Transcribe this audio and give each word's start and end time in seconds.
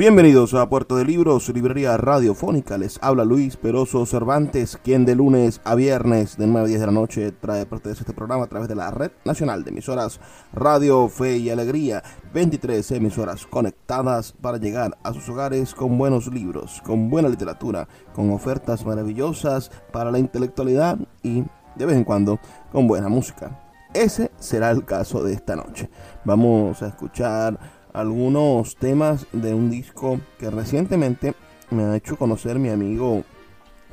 Bienvenidos 0.00 0.54
a 0.54 0.66
Puerto 0.66 0.96
de 0.96 1.04
Libros, 1.04 1.50
librería 1.50 1.98
radiofónica. 1.98 2.78
Les 2.78 2.98
habla 3.02 3.22
Luis 3.22 3.58
Peroso 3.58 4.06
Cervantes, 4.06 4.78
quien 4.82 5.04
de 5.04 5.14
lunes 5.14 5.60
a 5.62 5.74
viernes 5.74 6.38
de 6.38 6.46
9 6.46 6.64
a 6.64 6.68
10 6.68 6.80
de 6.80 6.86
la 6.86 6.92
noche 6.92 7.32
trae 7.32 7.66
parte 7.66 7.90
de 7.90 7.96
este 7.96 8.14
programa 8.14 8.44
a 8.44 8.46
través 8.46 8.66
de 8.66 8.76
la 8.76 8.90
red 8.90 9.10
nacional 9.26 9.62
de 9.62 9.72
emisoras 9.72 10.18
Radio 10.54 11.06
Fe 11.10 11.36
y 11.36 11.50
Alegría. 11.50 12.02
23 12.32 12.92
emisoras 12.92 13.46
conectadas 13.46 14.32
para 14.32 14.56
llegar 14.56 14.96
a 15.02 15.12
sus 15.12 15.28
hogares 15.28 15.74
con 15.74 15.98
buenos 15.98 16.28
libros, 16.28 16.80
con 16.82 17.10
buena 17.10 17.28
literatura, 17.28 17.86
con 18.14 18.30
ofertas 18.30 18.86
maravillosas 18.86 19.70
para 19.92 20.10
la 20.10 20.18
intelectualidad 20.18 20.98
y 21.22 21.44
de 21.76 21.84
vez 21.84 21.96
en 21.98 22.04
cuando 22.04 22.40
con 22.72 22.88
buena 22.88 23.10
música. 23.10 23.66
Ese 23.92 24.30
será 24.38 24.70
el 24.70 24.86
caso 24.86 25.22
de 25.22 25.34
esta 25.34 25.56
noche. 25.56 25.90
Vamos 26.24 26.80
a 26.80 26.86
escuchar 26.86 27.79
algunos 27.92 28.76
temas 28.76 29.26
de 29.32 29.54
un 29.54 29.70
disco 29.70 30.20
que 30.38 30.50
recientemente 30.50 31.34
me 31.70 31.84
ha 31.84 31.96
hecho 31.96 32.16
conocer 32.16 32.58
mi 32.58 32.68
amigo, 32.68 33.24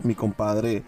mi 0.03 0.16
compadre 0.16 0.84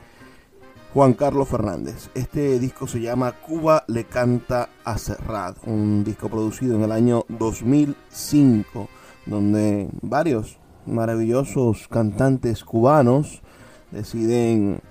Juan 0.94 1.14
Carlos 1.14 1.48
Fernández. 1.48 2.10
Este 2.16 2.60
disco 2.60 2.88
se 2.88 3.02
llama 3.02 3.32
Cuba 3.32 3.84
le 3.88 4.06
canta 4.06 4.70
a 4.84 4.98
Serrat, 4.98 5.58
un 5.68 6.04
disco 6.04 6.30
producido 6.30 6.76
en 6.76 6.84
el 6.84 6.92
año 6.92 7.26
2005, 7.30 8.90
donde 9.26 9.90
varios 10.02 10.58
maravillosos 10.86 11.88
cantantes 11.88 12.64
cubanos 12.64 13.42
deciden 13.92 14.82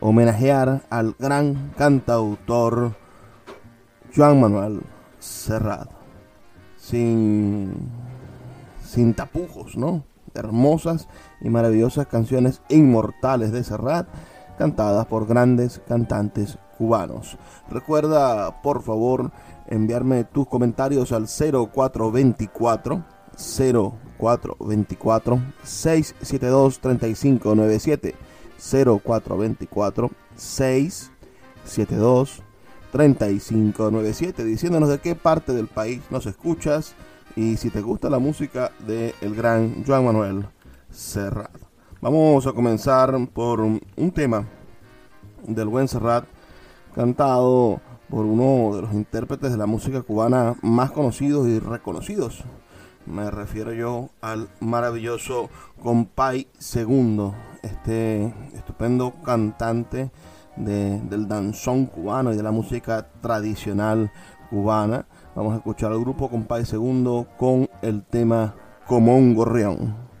homenajear 0.00 0.82
al 0.88 1.14
gran 1.18 1.72
cantautor 1.76 2.96
Juan 4.14 4.40
Manuel 4.40 4.80
Serrat 5.18 6.01
sin, 6.82 7.72
sin 8.84 9.14
tapujos, 9.14 9.76
¿no? 9.76 10.02
Hermosas 10.34 11.06
y 11.40 11.48
maravillosas 11.48 12.06
canciones 12.06 12.60
inmortales 12.68 13.52
de 13.52 13.62
Serrat, 13.62 14.08
cantadas 14.58 15.06
por 15.06 15.26
grandes 15.26 15.80
cantantes 15.86 16.58
cubanos. 16.76 17.38
Recuerda, 17.70 18.62
por 18.62 18.82
favor, 18.82 19.30
enviarme 19.68 20.24
tus 20.24 20.48
comentarios 20.48 21.12
al 21.12 21.28
0424 21.28 23.04
0424 24.18 25.38
672 25.62 26.80
3597 26.80 28.16
0424 28.58 30.10
672 30.36 32.42
3597 32.92 34.44
diciéndonos 34.44 34.90
de 34.90 34.98
qué 35.00 35.14
parte 35.14 35.52
del 35.52 35.66
país 35.66 36.02
nos 36.10 36.26
escuchas 36.26 36.94
y 37.34 37.56
si 37.56 37.70
te 37.70 37.80
gusta 37.80 38.10
la 38.10 38.18
música 38.18 38.70
de 38.86 39.14
el 39.22 39.34
gran 39.34 39.82
Joan 39.86 40.04
Manuel 40.04 40.46
Serrat. 40.90 41.56
Vamos 42.02 42.46
a 42.46 42.52
comenzar 42.52 43.14
por 43.32 43.60
un 43.60 44.10
tema 44.14 44.46
del 45.46 45.68
buen 45.68 45.88
Serrat 45.88 46.26
cantado 46.94 47.80
por 48.10 48.26
uno 48.26 48.76
de 48.76 48.82
los 48.82 48.92
intérpretes 48.92 49.52
de 49.52 49.56
la 49.56 49.64
música 49.64 50.02
cubana 50.02 50.54
más 50.60 50.90
conocidos 50.90 51.48
y 51.48 51.58
reconocidos. 51.58 52.44
Me 53.06 53.30
refiero 53.30 53.72
yo 53.72 54.10
al 54.20 54.50
maravilloso 54.60 55.48
Compay 55.82 56.46
Segundo, 56.58 57.34
este 57.62 58.34
estupendo 58.54 59.14
cantante 59.24 60.10
del 60.56 61.28
danzón 61.28 61.86
cubano 61.86 62.32
y 62.32 62.36
de 62.36 62.42
la 62.42 62.50
música 62.50 63.06
tradicional 63.20 64.10
cubana. 64.50 65.06
Vamos 65.34 65.54
a 65.54 65.56
escuchar 65.56 65.92
al 65.92 66.00
grupo 66.00 66.28
Compay 66.28 66.64
Segundo 66.64 67.26
con 67.38 67.68
el 67.80 68.02
tema 68.02 68.54
Como 68.86 69.16
un 69.16 69.34
gorrión. 69.34 70.11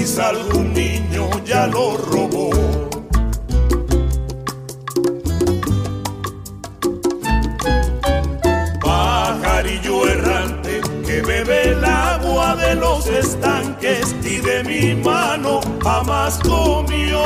quizá 0.00 0.30
algún 0.30 0.72
niño 0.72 1.28
ya 1.44 1.66
lo 1.66 1.98
robó. 1.98 2.48
Pajarillo 8.80 10.08
errante 10.08 10.80
que 11.06 11.20
bebe 11.20 11.72
el 11.72 11.84
agua 11.84 12.56
de 12.56 12.76
los 12.76 13.06
estanques 13.08 14.16
y 14.24 14.38
de 14.38 14.64
mi 14.64 14.94
mano 14.94 15.60
jamás 15.84 16.38
comió. 16.38 17.22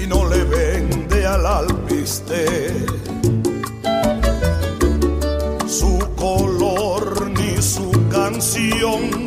Y 0.00 0.06
no 0.06 0.28
le 0.28 0.44
vende 0.44 1.26
al 1.26 1.44
alpiste 1.44 2.71
canción. 8.82 9.21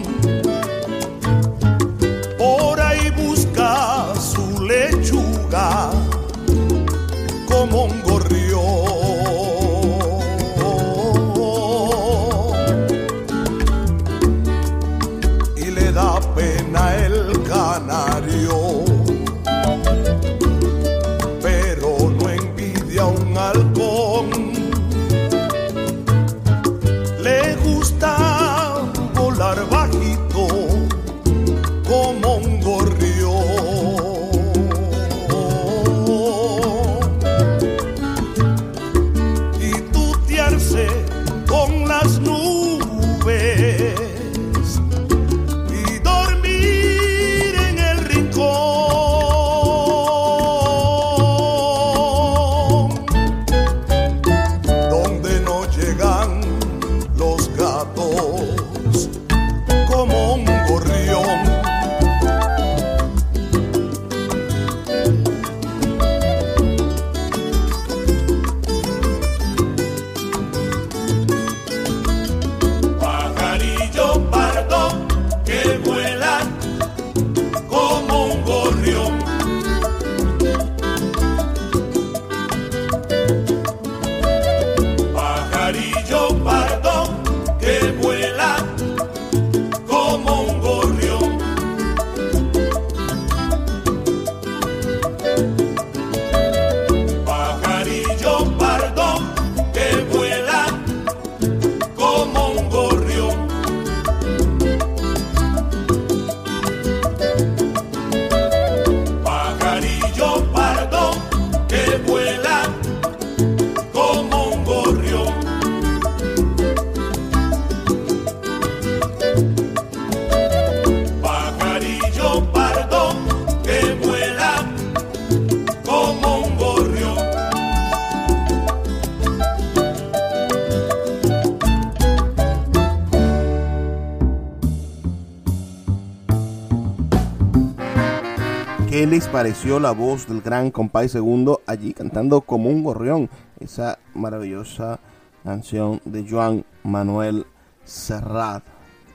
Pareció 139.36 139.82
la 139.82 139.92
voz 139.92 140.30
del 140.30 140.42
gran 140.42 140.72
compay 140.72 141.10
segundo 141.10 141.60
allí 141.68 141.94
cantando 141.94 142.40
como 142.40 142.70
un 142.70 142.86
gorrión 142.86 143.30
esa 143.60 144.00
maravillosa 144.14 145.02
canción 145.44 146.00
de 146.06 146.26
Joan 146.26 146.64
Manuel 146.84 147.46
Serrat. 147.84 148.64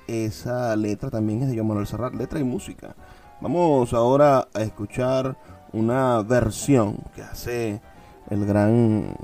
Esa 0.06 0.76
letra 0.76 1.08
también 1.08 1.40
es 1.40 1.49
de 1.49 1.55
Joan 1.55 1.69
Manuel 1.69 1.87
Serrat, 1.87 2.12
letra 2.12 2.38
y 2.38 2.44
música. 2.44 2.94
Vamos 3.40 3.94
ahora 3.94 4.46
a 4.52 4.61
escuchar 4.61 5.38
una 5.72 6.20
versión 6.20 6.99
que 7.14 7.22
hace 7.22 7.81
el 8.28 8.44
gran 8.44 9.14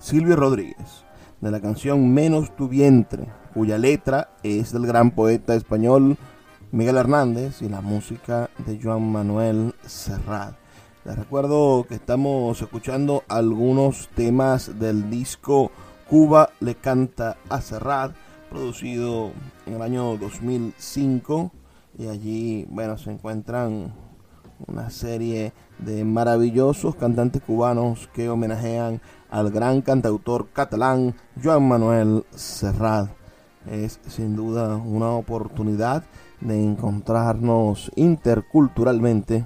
Silvio 0.00 0.34
Rodríguez 0.34 1.04
de 1.40 1.52
la 1.52 1.60
canción 1.60 2.12
Menos 2.12 2.56
tu 2.56 2.66
vientre, 2.66 3.28
cuya 3.54 3.78
letra 3.78 4.30
es 4.42 4.72
del 4.72 4.88
gran 4.88 5.12
poeta 5.12 5.54
español 5.54 6.18
Miguel 6.72 6.98
Hernández 6.98 7.62
y 7.62 7.68
la 7.68 7.80
música 7.80 8.48
de 8.64 8.78
Joan 8.80 9.10
Manuel 9.10 9.74
Serrat. 9.84 10.54
Les 11.04 11.18
recuerdo 11.18 11.84
que 11.88 11.96
estamos 11.96 12.62
escuchando 12.62 13.24
algunos 13.26 14.08
temas 14.14 14.78
del 14.78 15.10
disco 15.10 15.72
Cuba 16.08 16.50
le 16.60 16.76
canta 16.76 17.36
a 17.48 17.60
Serrat, 17.60 18.12
producido 18.50 19.32
en 19.66 19.74
el 19.74 19.82
año 19.82 20.16
2005 20.16 21.50
y 21.98 22.06
allí, 22.06 22.66
bueno, 22.70 22.96
se 22.98 23.10
encuentran 23.10 23.92
una 24.68 24.90
serie 24.90 25.52
de 25.78 26.04
maravillosos 26.04 26.94
cantantes 26.94 27.42
cubanos 27.42 28.08
que 28.14 28.28
homenajean 28.28 29.00
al 29.28 29.50
gran 29.50 29.82
cantautor 29.82 30.50
catalán 30.52 31.16
Joan 31.42 31.66
Manuel 31.66 32.24
Serrat. 32.30 33.10
Es 33.68 33.98
sin 34.06 34.36
duda 34.36 34.76
una 34.76 35.10
oportunidad 35.10 36.04
de 36.40 36.62
encontrarnos 36.62 37.90
interculturalmente 37.96 39.44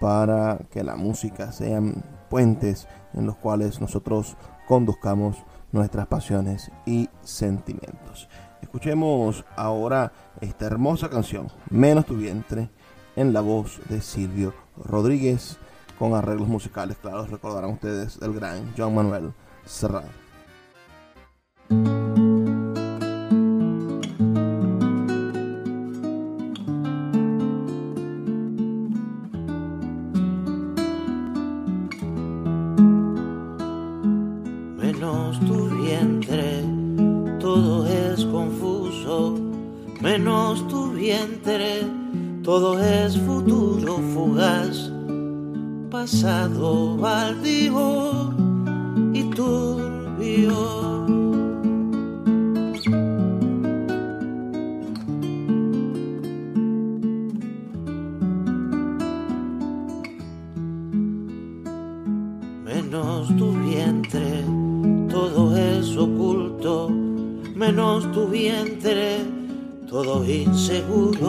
para 0.00 0.58
que 0.70 0.84
la 0.84 0.96
música 0.96 1.52
sean 1.52 2.04
puentes 2.28 2.86
en 3.14 3.26
los 3.26 3.36
cuales 3.36 3.80
nosotros 3.80 4.36
conduzcamos 4.66 5.36
nuestras 5.72 6.06
pasiones 6.06 6.70
y 6.84 7.08
sentimientos. 7.22 8.28
Escuchemos 8.62 9.44
ahora 9.56 10.12
esta 10.40 10.66
hermosa 10.66 11.08
canción, 11.08 11.48
Menos 11.70 12.06
tu 12.06 12.16
vientre, 12.16 12.70
en 13.14 13.32
la 13.32 13.40
voz 13.40 13.80
de 13.88 14.00
Silvio 14.00 14.54
Rodríguez, 14.76 15.58
con 15.98 16.14
arreglos 16.14 16.48
musicales, 16.48 16.98
claro, 16.98 17.26
recordarán 17.26 17.70
ustedes 17.70 18.20
del 18.20 18.34
gran 18.34 18.74
Joan 18.76 18.94
Manuel 18.94 19.32
Serrat. 41.16 42.42
todo 42.42 42.78
es 42.78 43.16
futuro 43.18 43.98
fugaz, 44.12 44.92
pasado 45.90 46.96
baldío 46.96 48.35
todo 70.66 71.25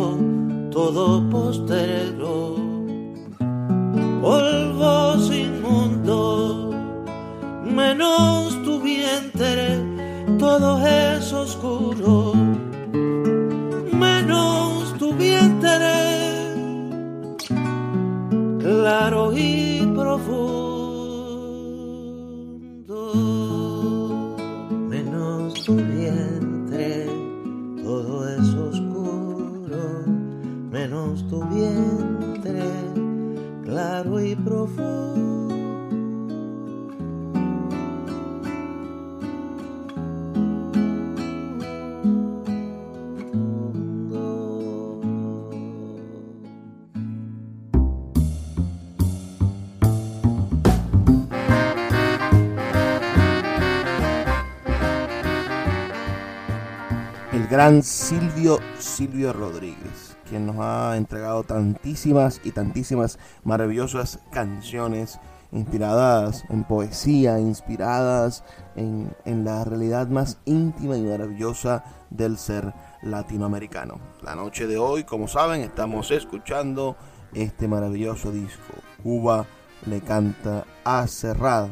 Silvio 58.98 59.32
Rodríguez, 59.32 60.18
quien 60.28 60.48
nos 60.48 60.56
ha 60.58 60.98
entregado 60.98 61.44
tantísimas 61.44 62.42
y 62.44 62.52
tantísimas 62.52 63.20
maravillosas 63.44 64.18
canciones 64.32 65.20
inspiradas 65.52 66.44
en 66.50 66.64
poesía, 66.64 67.38
inspiradas 67.38 68.44
en, 68.76 69.16
en 69.26 69.46
la 69.46 69.64
realidad 69.66 70.08
más 70.08 70.40
íntima 70.46 70.98
y 70.98 71.04
maravillosa 71.04 71.84
del 72.10 72.40
ser 72.40 72.74
latinoamericano. 73.04 74.00
La 74.24 74.34
noche 74.34 74.66
de 74.66 74.80
hoy, 74.80 75.04
como 75.04 75.28
saben, 75.28 75.62
estamos 75.62 76.10
escuchando 76.10 76.98
este 77.36 77.68
maravilloso 77.68 78.32
disco, 78.32 78.74
Cuba 79.04 79.46
le 79.86 80.02
canta 80.02 80.66
a 80.84 81.06
Serrat, 81.06 81.70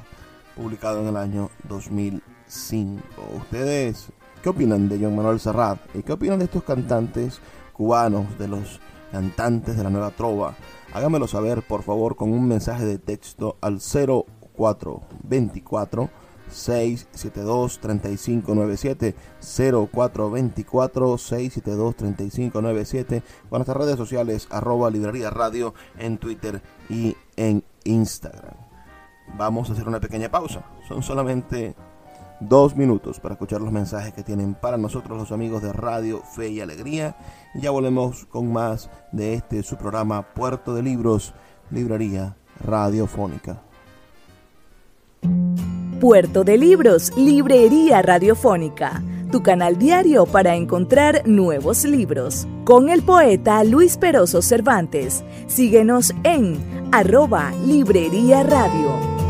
publicado 0.55 1.01
en 1.01 1.08
el 1.08 1.17
año 1.17 1.50
2005. 1.70 3.01
Ustedes 3.36 4.12
¿Qué 4.46 4.50
opinan 4.50 4.88
de 4.88 5.00
John 5.02 5.16
Manuel 5.16 5.40
Serrat? 5.40 5.80
¿Y 5.96 6.04
qué 6.04 6.14
opinan 6.14 6.38
de 6.38 6.46
estos 6.46 6.64
cantantes 6.64 7.40
cubanos, 7.74 8.38
de 8.38 8.48
los 8.48 8.80
cantantes 9.12 9.75
de 9.75 9.84
la 9.84 9.90
nueva 9.90 10.12
trova? 10.12 10.54
Háganmelo 10.94 11.28
saber, 11.28 11.64
por 11.64 11.82
favor, 11.82 12.16
con 12.16 12.32
un 12.32 12.48
mensaje 12.48 12.86
de 12.86 13.00
texto 13.00 13.58
al 13.60 13.80
0424 13.80 16.12
672 16.52 17.80
3597 17.80 19.16
0424 19.42 21.18
672 21.18 21.96
3597 21.96 23.24
con 23.50 23.58
nuestras 23.58 23.78
redes 23.78 23.98
sociales 23.98 24.48
arroba 24.52 24.92
librería 24.92 25.32
radio 25.32 25.74
en 25.98 26.20
Twitter 26.20 26.62
y 26.88 27.18
en 27.36 27.64
Instagram. 27.84 28.54
Vamos 29.40 29.72
a 29.72 29.74
hacer 29.74 29.88
una 29.88 30.00
pequeña 30.00 30.30
pausa. 30.30 30.66
Son 30.88 31.02
solamente 31.02 31.74
dos 32.48 32.75
minutos 32.75 33.20
para 33.20 33.34
escuchar 33.34 33.62
los 33.62 33.72
mensajes 33.72 34.14
que 34.14 34.24
tienen 34.24 34.56
para 34.56 34.78
nosotros 34.78 35.18
los 35.18 35.32
amigos 35.32 35.62
de 35.62 35.74
Radio 35.74 36.22
Fe 36.36 36.50
y 36.50 36.62
Alegría. 36.62 37.16
Ya 37.56 37.72
volvemos 37.72 38.25
con 38.25 38.52
más 38.52 38.90
de 39.12 39.34
este 39.34 39.64
su 39.64 39.78
programa 39.78 40.34
Puerto 40.34 40.74
de 40.74 40.84
Libros, 40.84 41.34
Librería 41.72 42.36
Radiofónica. 42.64 43.62
Puerto 46.00 46.44
de 46.44 46.58
Libros, 46.58 47.12
Librería 47.18 48.02
Radiofónica, 48.02 49.02
tu 49.32 49.42
canal 49.42 49.78
diario 49.78 50.25
para 50.25 50.56
encontrar 50.56 51.24
nuevos 51.25 51.84
libros. 51.86 52.48
Con 52.64 52.90
el 52.90 53.02
poeta 53.02 53.64
Luis 53.64 53.98
Peroso 53.98 54.42
Cervantes. 54.42 55.24
Síguenos 55.48 56.14
en 56.24 56.60
arroba 56.92 57.52
Librería 57.66 58.44
Radio. 58.44 59.25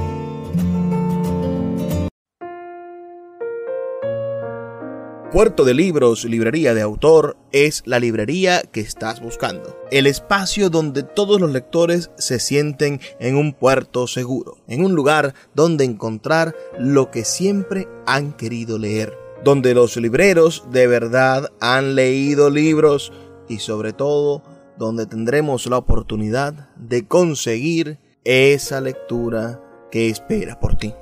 Puerto 5.36 5.66
de 5.66 5.74
Libros, 5.74 6.24
librería 6.24 6.74
de 6.74 6.82
autor, 6.82 7.36
es 7.52 7.84
la 7.86 8.00
librería 8.00 8.62
que 8.62 8.80
estás 8.80 9.20
buscando. 9.20 9.78
El 9.92 10.08
espacio 10.08 10.70
donde 10.70 11.04
todos 11.04 11.42
los 11.42 11.52
lectores 11.52 12.10
se 12.18 12.40
sienten 12.40 13.02
en 13.20 13.36
un 13.36 13.52
puerto 13.52 14.08
seguro, 14.08 14.56
en 14.70 14.86
un 14.86 14.96
lugar 14.96 15.34
donde 15.54 15.84
encontrar 15.84 16.56
lo 16.80 17.12
que 17.12 17.26
siempre 17.26 17.86
han 18.08 18.32
querido 18.32 18.78
leer, 18.78 19.14
donde 19.44 19.74
los 19.74 19.98
libreros 19.98 20.64
de 20.72 20.88
verdad 20.88 21.52
han 21.60 21.96
leído 21.96 22.50
libros 22.50 23.12
y 23.50 23.60
sobre 23.60 23.92
todo 23.92 24.42
donde 24.78 25.06
tendremos 25.06 25.66
la 25.66 25.80
oportunidad 25.80 26.70
de 26.78 27.10
conseguir 27.10 28.00
esa 28.24 28.80
lectura 28.80 29.60
que 29.92 30.08
espera 30.08 30.62
por 30.62 30.78
ti. 30.78 30.94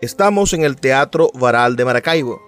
Estamos 0.00 0.52
en 0.52 0.64
el 0.64 0.74
Teatro 0.74 1.30
Varal 1.38 1.76
de 1.76 1.84
Maracaibo 1.84 2.47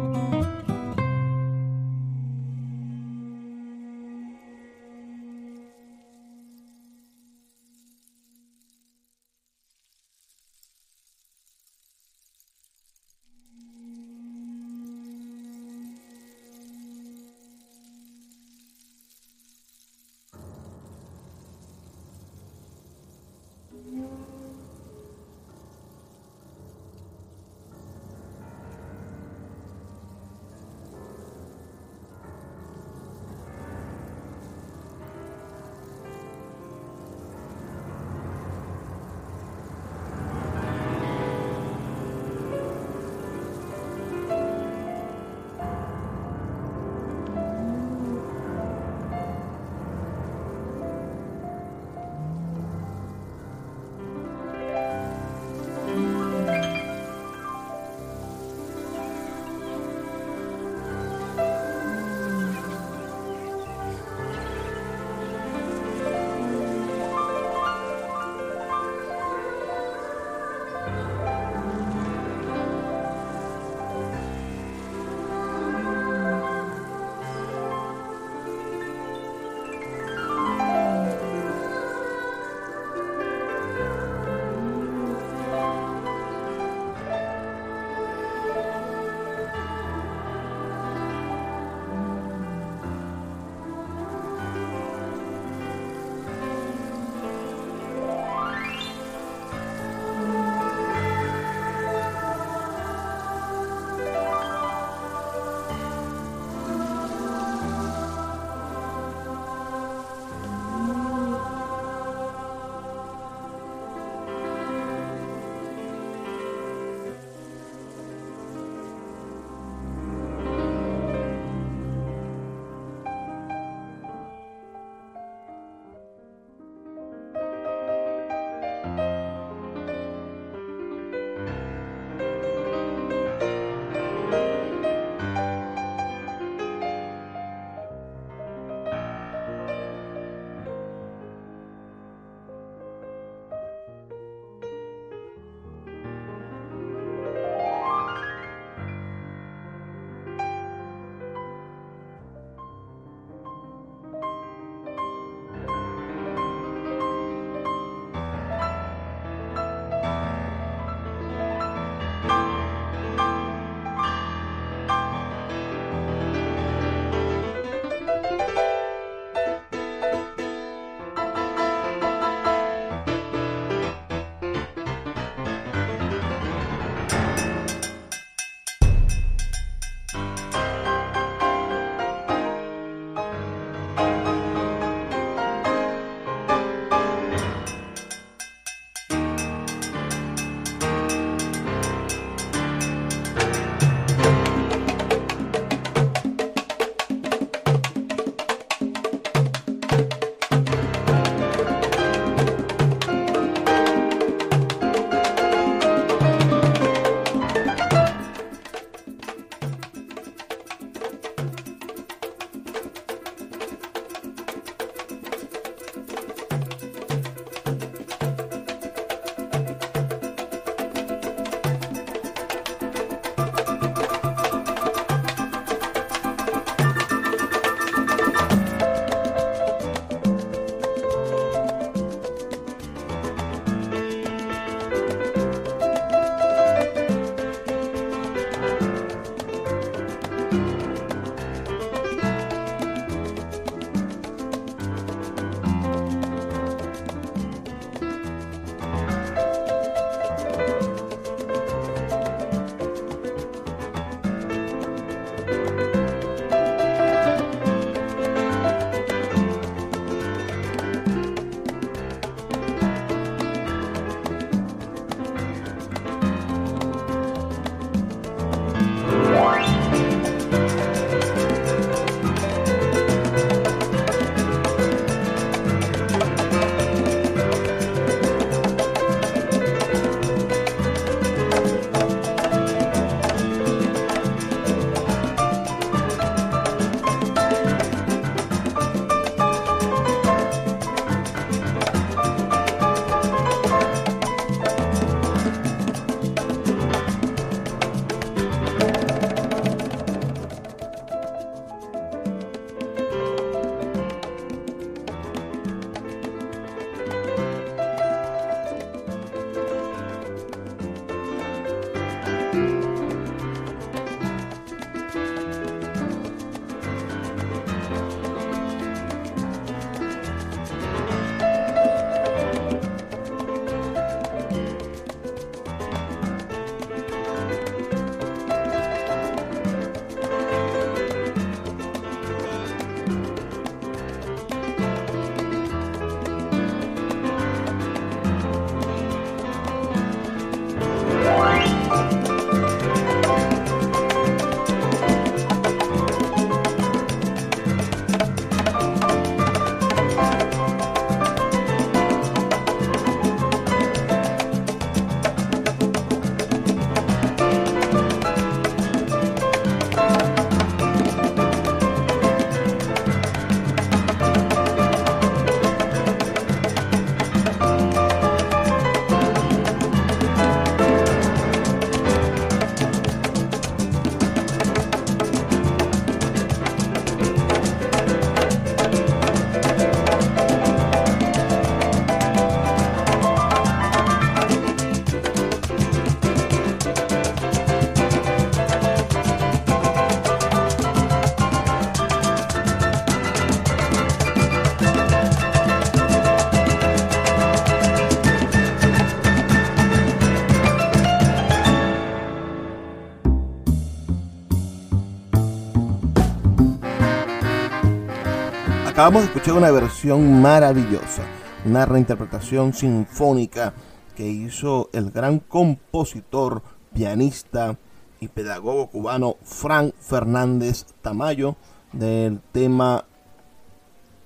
Acabamos 409.01 409.23
de 409.23 409.27
escuchar 409.29 409.55
una 409.55 409.71
versión 409.71 410.43
maravillosa, 410.43 411.23
una 411.65 411.87
reinterpretación 411.87 412.71
sinfónica 412.71 413.73
que 414.15 414.27
hizo 414.27 414.91
el 414.93 415.09
gran 415.09 415.39
compositor, 415.39 416.61
pianista 416.93 417.79
y 418.19 418.27
pedagogo 418.27 418.91
cubano 418.91 419.37
Frank 419.41 419.95
Fernández 419.99 420.85
Tamayo 421.01 421.55
del 421.93 422.41
tema 422.51 423.05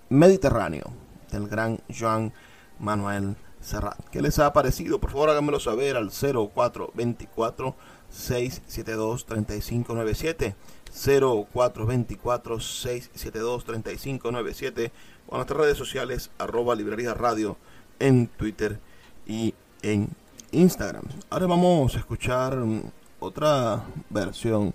Mediterráneo 0.09 0.91
del 1.31 1.47
gran 1.47 1.79
Joan 1.97 2.33
Manuel 2.77 3.37
Serrat. 3.61 4.09
¿Qué 4.09 4.21
les 4.21 4.39
ha 4.39 4.51
parecido? 4.51 4.99
Por 4.99 5.11
favor 5.11 5.29
háganmelo 5.29 5.61
saber 5.61 5.95
al 5.95 6.09
0424 6.09 7.75
672 8.09 9.25
3597 9.25 10.53
0424 10.95 12.59
672 12.59 13.65
3597 13.65 14.91
o 15.27 15.35
en 15.35 15.37
nuestras 15.37 15.59
redes 15.59 15.77
sociales 15.77 16.31
arroba 16.37 16.75
librería 16.75 17.13
radio 17.13 17.57
en 17.99 18.27
Twitter 18.27 18.79
y 19.27 19.53
en 19.81 20.09
Instagram. 20.51 21.03
Ahora 21.29 21.47
vamos 21.47 21.95
a 21.95 21.99
escuchar 21.99 22.55
mm, 22.55 22.83
otra 23.19 23.83
versión, 24.09 24.73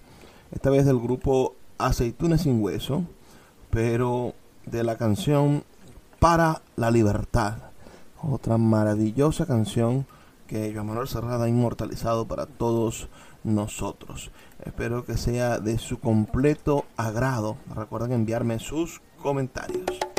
esta 0.52 0.70
vez 0.70 0.84
del 0.84 0.98
grupo 0.98 1.54
Aceitunas 1.78 2.42
sin 2.42 2.62
Hueso, 2.62 3.04
pero 3.70 4.34
de 4.66 4.84
la 4.84 4.96
canción 4.96 5.64
Para 6.18 6.60
la 6.76 6.90
Libertad. 6.90 7.54
Otra 8.22 8.58
maravillosa 8.58 9.46
canción 9.46 10.06
que 10.46 10.72
Joan 10.74 10.88
Manuel 10.88 11.08
Serrada 11.08 11.44
ha 11.44 11.48
inmortalizado 11.48 12.26
para 12.26 12.44
todos 12.44 13.08
nosotros. 13.44 14.30
Espero 14.64 15.04
que 15.04 15.16
sea 15.16 15.58
de 15.58 15.78
su 15.78 15.98
completo 15.98 16.84
agrado. 16.96 17.56
Recuerden 17.74 18.12
enviarme 18.12 18.58
sus 18.58 19.00
comentarios. 19.22 20.09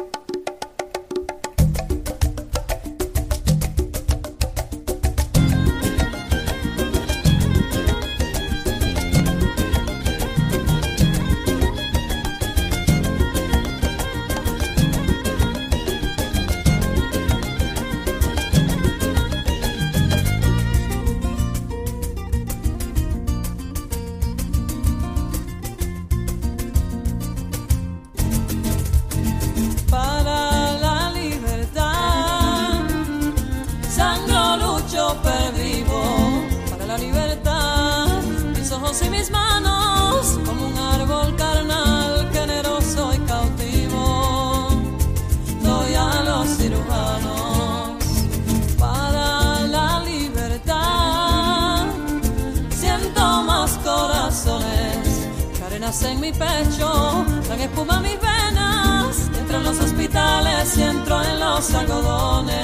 En 56.03 56.19
mi 56.19 56.31
pecho, 56.31 57.25
dan 57.47 57.59
espuma 57.59 57.99
mis 57.99 58.19
venas, 58.19 59.29
entro 59.37 59.57
en 59.57 59.63
los 59.63 59.79
hospitales 59.79 60.77
y 60.77 60.83
entro 60.83 61.21
en 61.21 61.39
los 61.39 61.73
algodones, 61.73 62.55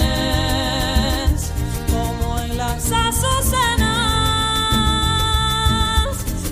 como 1.91 2.39
en 2.39 2.57
las 2.57 2.91
azucenas, 2.91 3.87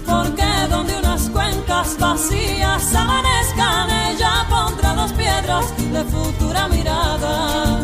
porque 0.05 0.45
donde 0.69 0.97
unas 0.99 1.29
cuencas 1.29 1.97
vacías 1.99 2.95
amanezcan, 2.95 3.89
ella 4.09 4.45
pondrá 4.49 4.93
dos 4.93 5.11
piedras 5.13 5.65
de 5.77 6.03
futura 6.03 6.67
mirada. 6.67 7.79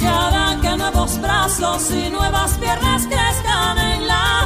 Que 0.00 0.08
harán 0.08 0.60
que 0.60 0.76
nuevos 0.76 1.20
brazos 1.20 1.90
y 1.90 2.10
nuevas 2.10 2.52
piernas 2.58 3.06
crezcan 3.06 3.78
en 3.78 4.06
la 4.06 4.45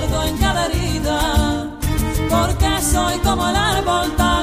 pierdo 0.00 0.22
en 0.24 0.36
cada 0.38 0.66
herida. 0.66 1.68
Porque 2.28 2.82
soy 2.82 3.18
como 3.18 3.48
el 3.48 3.56
árbol 3.56 4.12
talado 4.16 4.39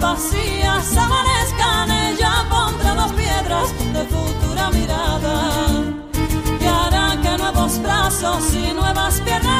vacías 0.00 0.96
amanezcan, 0.96 1.90
ella 1.90 2.46
pondrá 2.48 2.94
dos 2.94 3.12
piedras 3.12 3.68
de 3.92 4.04
futura 4.06 4.70
mirada. 4.70 5.36
Y 6.60 6.66
hará 6.66 7.20
que 7.20 7.38
nuevos 7.38 7.80
brazos 7.82 8.54
y 8.54 8.72
nuevas 8.72 9.20
piernas 9.20 9.59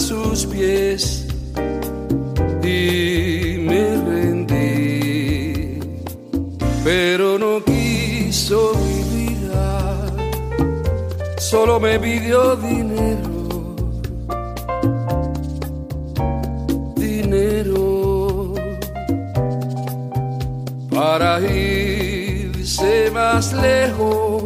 Sus 0.00 0.46
pies 0.46 1.26
y 2.62 3.56
me 3.58 3.96
rendí, 4.08 5.78
pero 6.82 7.38
no 7.38 7.62
quiso 7.62 8.72
mi 8.84 9.02
vida, 9.16 10.12
solo 11.38 11.78
me 11.78 11.98
pidió 12.00 12.56
dinero. 12.56 13.30
Dinero 16.96 18.54
para 20.90 21.40
irse 21.40 23.10
más 23.12 23.52
lejos 23.52 24.43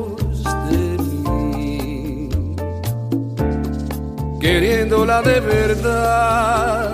queriéndola 4.48 5.20
de 5.20 5.40
verdad, 5.40 6.90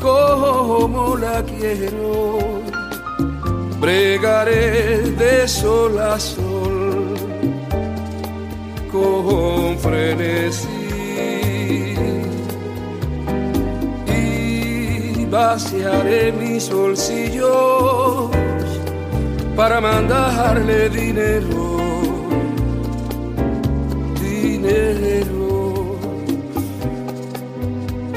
como 0.00 1.16
la 1.16 1.42
quiero, 1.42 2.38
bregaré 3.80 5.00
de 5.22 5.48
sol 5.48 5.98
a 5.98 6.18
sol 6.20 7.16
con 8.92 9.76
frenesí. 9.78 10.68
y 14.06 15.24
vaciaré 15.24 16.30
mis 16.30 16.70
bolsillos 16.70 18.30
para 19.56 19.80
mandarle 19.80 20.88
dinero, 20.88 21.78
dinero, 24.20 25.45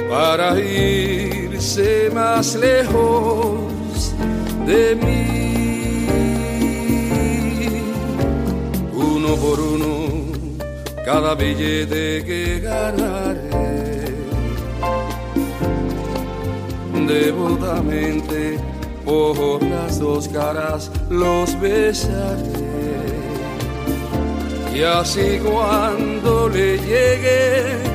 para 0.09 0.59
irse 0.59 2.09
más 2.13 2.55
lejos 2.55 4.13
de 4.65 4.95
mí, 4.95 6.17
uno 8.93 9.35
por 9.35 9.59
uno, 9.59 10.07
cada 11.05 11.35
billete 11.35 12.25
que 12.25 12.59
ganaré. 12.59 13.59
devotamente 17.09 18.59
por 19.03 19.63
las 19.63 19.99
dos 19.99 20.27
caras 20.27 20.91
los 21.09 21.59
besaré. 21.59 22.69
Y 24.73 24.83
así 24.83 25.39
cuando 25.43 26.47
le 26.49 26.77
llegue 26.77 27.88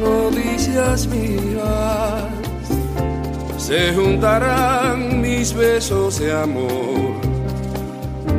noticias 0.00 1.06
mías, 1.06 2.24
se 3.58 3.94
juntarán 3.94 5.20
mis 5.20 5.54
besos 5.54 6.18
de 6.18 6.32
amor 6.32 7.14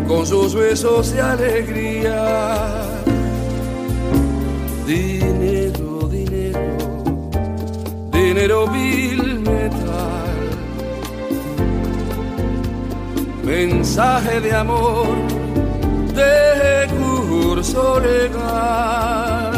con 0.08 0.26
sus 0.26 0.54
besos 0.54 1.14
de 1.14 1.22
alegría. 1.22 2.82
Dinero, 4.86 6.08
dinero 6.08 6.96
dinero 8.36 8.68
vil 8.68 9.40
metal, 9.40 10.36
mensaje 13.44 14.42
de 14.42 14.54
amor 14.54 15.08
de 16.14 16.88
curso 17.00 18.00
legal. 18.02 19.55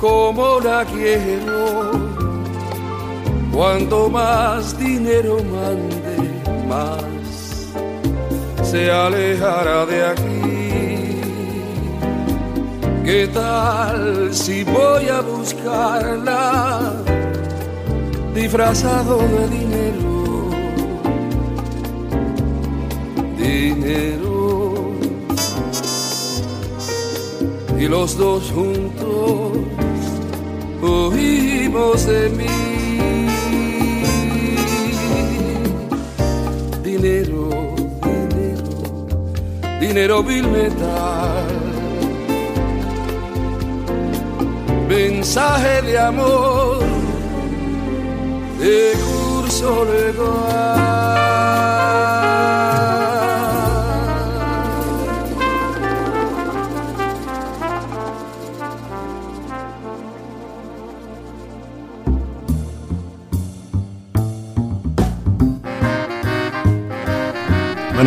Como 0.00 0.60
la 0.60 0.84
quiero. 0.84 1.90
Cuanto 3.52 4.08
más 4.08 4.78
dinero 4.78 5.36
mande, 5.44 6.16
más 6.66 7.68
se 8.62 8.90
alejará 8.90 9.84
de 9.84 10.06
aquí. 10.06 11.20
¿Qué 13.04 13.28
tal 13.28 14.32
si 14.32 14.64
voy 14.64 15.08
a 15.08 15.20
buscarla 15.20 16.92
disfrazado 18.34 19.18
de 19.18 19.48
dinero? 19.48 20.50
Dinero. 23.36 24.40
y 27.80 27.88
los 27.88 28.14
dos 28.18 28.52
juntos 28.54 28.99
huimos 30.90 32.06
de 32.06 32.28
mí. 32.30 32.46
Dinero, 36.82 37.74
dinero, 38.02 39.80
dinero 39.80 40.22
vil 40.22 40.46
metal. 40.48 41.46
Mensaje 44.88 45.82
de 45.82 45.98
amor 45.98 46.80
de 48.58 48.92
curso 49.06 49.84
legal. 49.84 50.89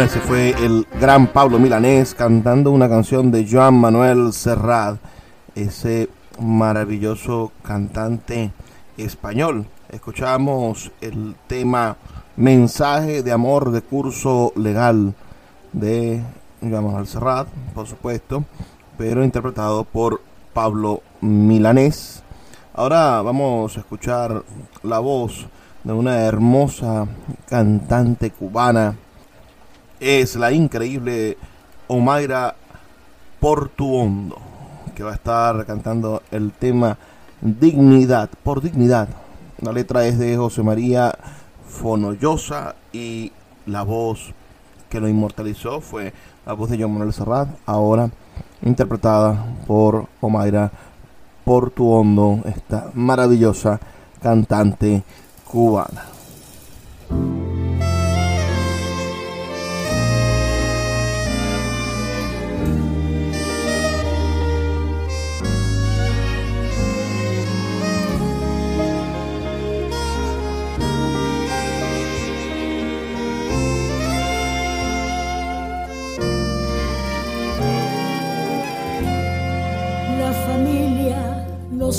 Bueno, 0.04 0.18
ese 0.18 0.28
fue 0.28 0.50
el 0.66 0.86
gran 1.00 1.28
Pablo 1.28 1.60
Milanés 1.60 2.14
cantando 2.14 2.72
una 2.72 2.90
canción 2.90 3.32
de 3.32 3.48
Joan 3.50 3.76
Manuel 3.76 4.34
Serrat, 4.34 4.98
ese 5.56 6.10
maravilloso 6.42 7.54
cantante 7.64 8.52
español. 8.98 9.66
Escuchamos 9.90 10.92
el 11.00 11.38
tema 11.48 11.96
Mensaje 12.36 13.24
de 13.24 13.32
Amor 13.32 13.72
de 13.72 13.82
Curso 13.82 14.52
Legal 14.58 15.14
de 15.72 16.22
Joan 16.60 16.84
Manuel 16.84 17.08
Serrat, 17.08 17.48
por 17.74 17.88
supuesto, 17.88 18.44
pero 18.98 19.24
interpretado 19.24 19.86
por 19.86 20.20
Pablo 20.52 21.02
Milanés. 21.22 22.24
Ahora 22.74 23.22
vamos 23.22 23.78
a 23.78 23.80
escuchar 23.80 24.44
la 24.82 25.00
voz 25.00 25.48
de 25.86 25.94
una 25.94 26.20
hermosa 26.24 27.08
cantante 27.48 28.32
cubana 28.32 28.98
es 30.04 30.36
la 30.36 30.52
increíble 30.52 31.38
Omaira 31.88 32.56
Portuondo, 33.40 34.38
que 34.96 35.04
va 35.04 35.12
a 35.12 35.16
estar 35.16 35.66
cantando 35.66 36.22
el 36.30 36.52
tema 36.52 36.98
Dignidad, 37.42 38.30
por 38.44 38.62
Dignidad. 38.62 39.08
La 39.62 39.72
letra 39.72 40.06
es 40.06 40.20
de 40.20 40.36
José 40.36 40.62
María 40.62 41.18
Fonollosa 41.68 42.76
y 42.92 43.32
la 43.66 43.84
voz 43.84 44.34
que 44.90 45.00
lo 45.00 45.08
inmortalizó 45.08 45.80
fue 45.80 46.14
la 46.46 46.54
voz 46.54 46.70
de 46.70 46.82
John 46.82 46.92
Manuel 46.92 47.14
Serrat, 47.14 47.48
ahora 47.66 48.10
interpretada 48.62 49.46
por 49.66 50.08
Omaira 50.20 50.70
Portuondo, 51.46 52.42
esta 52.46 52.92
maravillosa 52.94 53.80
cantante 54.22 55.04
cubana. 55.46 56.04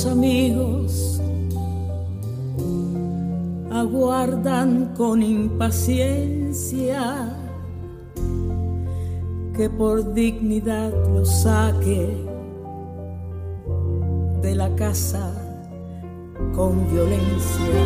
Amigos 0.02 1.20
aguardan 3.70 4.92
con 4.96 5.22
impaciencia 5.22 7.00
que 9.56 9.70
por 9.70 10.12
dignidad 10.12 10.92
lo 11.14 11.24
saque 11.24 12.26
de 14.42 14.54
la 14.56 14.74
casa 14.74 15.30
con 16.56 16.90
violencia. 16.90 17.80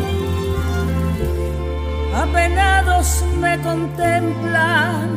Apenados 2.15 3.23
me 3.39 3.61
contemplan 3.61 5.09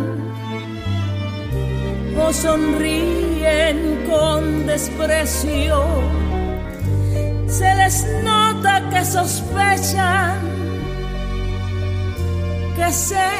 o 2.22 2.32
sonríen 2.34 4.04
con 4.10 4.66
desprecio 4.66 5.82
se 7.52 7.74
les 7.74 8.06
nota 8.24 8.88
que 8.90 9.04
sospechan 9.04 10.38
que 12.74 12.90
sé 12.90 13.30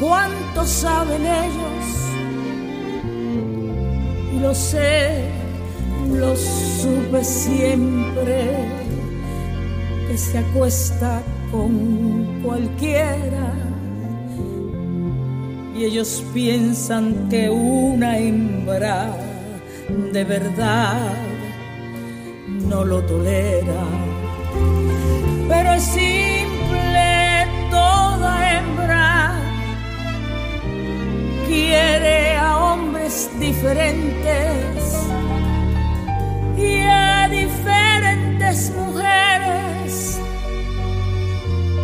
cuánto 0.00 0.64
saben 0.64 1.26
ellos. 1.26 1.84
Lo 4.40 4.54
sé, 4.54 5.24
lo 6.10 6.34
supe 6.34 7.22
siempre 7.22 8.48
que 10.08 10.16
se 10.16 10.38
acuesta 10.38 11.22
con 11.50 12.40
cualquiera. 12.42 13.52
Y 15.76 15.84
ellos 15.84 16.24
piensan 16.32 17.28
que 17.28 17.50
una 17.50 18.16
hembra 18.16 19.14
de 20.12 20.24
verdad 20.24 21.29
no 22.70 22.84
lo 22.84 23.02
tolera. 23.02 23.82
Pero 25.48 25.72
es 25.72 25.82
simple 25.82 27.46
toda 27.70 28.30
hembra, 28.52 29.34
quiere 31.48 32.36
a 32.36 32.56
hombres 32.56 33.28
diferentes 33.40 34.76
y 36.56 36.72
a 36.82 37.28
diferentes 37.28 38.72
mujeres. 38.80 40.20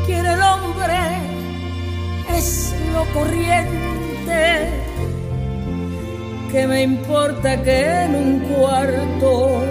Quiere 0.06 0.32
el 0.34 0.42
hombre, 0.52 1.00
es 2.38 2.74
lo 2.94 3.04
corriente. 3.06 4.42
Que 6.52 6.66
me 6.68 6.82
importa 6.82 7.60
que 7.64 8.04
en 8.04 8.14
un 8.14 8.38
cuarto 8.54 9.62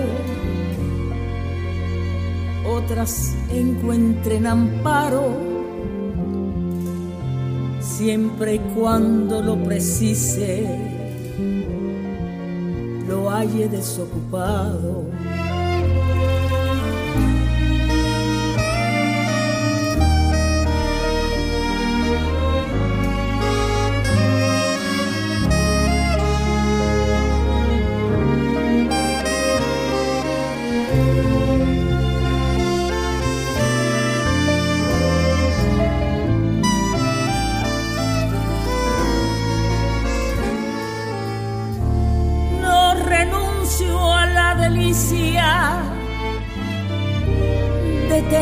otras 2.76 3.34
encuentren 3.50 4.46
amparo, 4.48 5.38
siempre 7.80 8.56
y 8.56 8.60
cuando 8.76 9.42
lo 9.42 9.56
precise, 9.64 10.68
lo 13.08 13.30
halle 13.30 13.70
desocupado. 13.70 15.06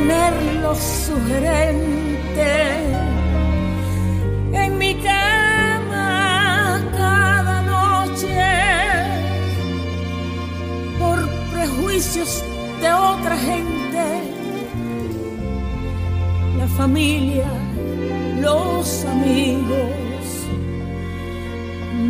Tenerlo 0.03 0.75
sugerente 0.75 2.51
en 4.51 4.77
mi 4.77 4.95
cama 4.95 6.81
cada 6.97 7.61
noche 7.61 8.37
por 10.99 11.17
prejuicios 11.53 12.43
de 12.81 12.93
otra 12.93 13.37
gente, 13.37 14.03
la 16.57 16.67
familia, 16.67 17.47
los 18.41 19.05
amigos 19.05 19.93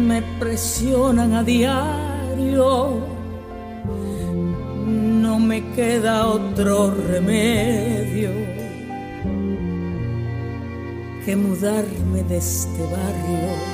me 0.08 0.21
presionan 0.39 1.34
a 1.34 1.43
diario 1.43 3.02
queda 5.76 6.28
otro 6.28 6.94
remedio 7.10 8.32
que 11.26 11.36
mudarme 11.36 12.24
de 12.24 12.38
este 12.38 12.82
barrio. 12.84 13.73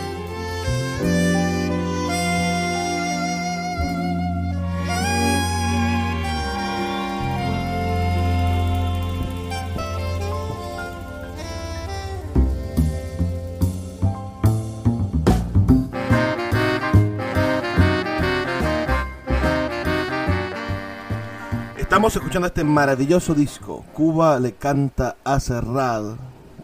Estamos 22.00 22.16
escuchando 22.16 22.48
este 22.48 22.64
maravilloso 22.64 23.36
disco, 23.36 23.84
Cuba 23.94 24.40
le 24.40 24.54
canta 24.54 25.18
a 25.26 25.38
Serrat, 25.42 26.18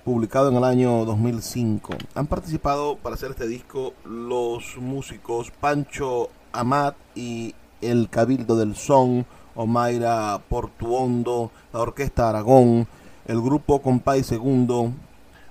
publicado 0.06 0.48
en 0.48 0.56
el 0.56 0.64
año 0.64 1.04
2005. 1.04 1.94
Han 2.14 2.28
participado 2.28 2.96
para 2.96 3.16
hacer 3.16 3.32
este 3.32 3.46
disco 3.46 3.92
los 4.06 4.78
músicos 4.78 5.52
Pancho 5.52 6.30
Amat 6.54 6.96
y 7.16 7.54
el 7.82 8.10
Cabildo 8.10 8.56
del 8.56 8.78
Son, 8.78 9.26
Omaira 9.56 10.40
Portuondo, 10.48 11.52
la 11.74 11.82
Orquesta 11.82 12.30
Aragón, 12.30 12.88
el 13.26 13.42
grupo 13.42 13.82
Compay 13.82 14.24
Segundo, 14.24 14.94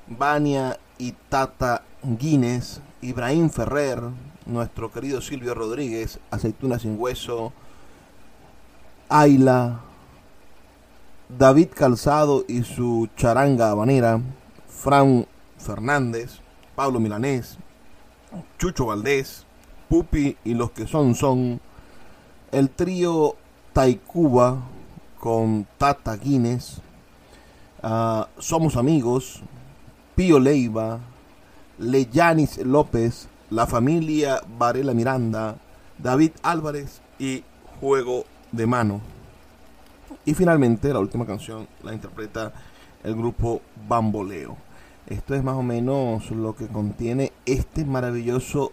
Bania 0.07 0.78
y 0.97 1.12
Tata 1.28 1.82
Guinness, 2.03 2.80
Ibrahim 3.03 3.51
Ferrer, 3.51 4.01
nuestro 4.47 4.91
querido 4.91 5.20
Silvio 5.20 5.53
Rodríguez, 5.53 6.20
Aceituna 6.30 6.78
sin 6.78 6.99
Hueso, 6.99 7.53
Ayla, 9.09 9.80
David 11.28 11.68
Calzado 11.74 12.44
y 12.48 12.62
su 12.62 13.09
charanga 13.16 13.70
habanera, 13.70 14.20
Fran 14.68 15.26
Fernández, 15.59 16.40
Pablo 16.74 17.00
Milanés, 17.00 17.59
Chucho 18.59 18.86
Valdés, 18.86 19.46
Pupi 19.88 20.36
y 20.44 20.55
los 20.55 20.70
que 20.70 20.86
son 20.86 21.14
son, 21.14 21.61
el 22.52 22.70
trío 22.70 23.36
Taikuba 23.72 24.62
con 25.18 25.66
Tata 25.78 26.16
Guinness, 26.16 26.80
ah, 27.82 28.28
Somos 28.38 28.76
Amigos, 28.76 29.42
Pío 30.14 30.38
Leiva, 30.38 31.00
Leyanis 31.78 32.59
López, 32.59 33.28
la 33.50 33.66
familia 33.66 34.42
Varela 34.59 34.94
Miranda, 34.94 35.57
David 35.98 36.32
Álvarez 36.42 37.00
y 37.18 37.44
Juego 37.80 38.24
de 38.57 38.66
Mano. 38.66 39.00
Y 40.24 40.34
finalmente 40.34 40.92
la 40.92 40.98
última 41.00 41.26
canción 41.26 41.66
la 41.82 41.92
interpreta 41.92 42.52
el 43.02 43.14
grupo 43.14 43.61
Bamboleo. 43.88 44.57
Esto 45.07 45.34
es 45.34 45.44
más 45.44 45.57
o 45.57 45.62
menos 45.62 46.30
lo 46.30 46.57
que 46.57 46.66
contiene 46.66 47.32
este 47.44 47.84
maravilloso 47.84 48.72